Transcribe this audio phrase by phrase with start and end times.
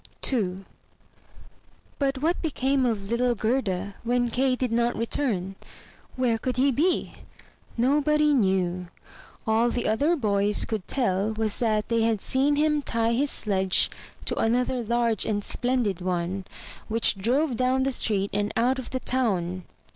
[0.33, 0.65] n
[1.99, 5.53] But what became of little Gerda when Kay did not return?
[6.15, 7.13] Where could he be?
[7.77, 8.87] Nobody knew.
[9.45, 13.91] All the other boys could tell was that they had seen him tie his sledge
[14.25, 16.45] to another large 309 MY BOOK HOUSE and splendid one,
[16.87, 19.65] which drove down the street and out of the town.